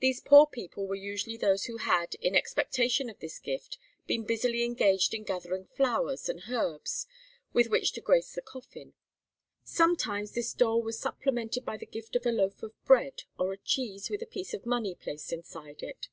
These 0.00 0.22
poor 0.22 0.46
people 0.46 0.86
were 0.86 0.94
usually 0.94 1.36
those 1.36 1.64
who 1.66 1.76
had, 1.76 2.14
in 2.22 2.34
expectation 2.34 3.10
of 3.10 3.18
this 3.18 3.38
gift, 3.38 3.76
been 4.06 4.24
busily 4.24 4.64
engaged 4.64 5.12
in 5.12 5.24
gathering 5.24 5.66
flowers 5.66 6.26
and 6.30 6.44
herbs 6.48 7.06
with 7.52 7.68
which 7.68 7.92
to 7.92 8.00
grace 8.00 8.34
the 8.34 8.40
coffin. 8.40 8.94
Sometimes 9.62 10.32
this 10.32 10.54
dole 10.54 10.80
was 10.82 10.98
supplemented 10.98 11.66
by 11.66 11.76
the 11.76 11.84
gift 11.84 12.16
of 12.16 12.24
a 12.24 12.32
loaf 12.32 12.62
of 12.62 12.72
bread 12.86 13.24
or 13.38 13.52
a 13.52 13.58
cheese 13.58 14.08
with 14.08 14.22
a 14.22 14.26
piece 14.26 14.54
of 14.54 14.64
money 14.64 14.94
placed 14.94 15.34
inside 15.34 15.82
it. 15.82 16.08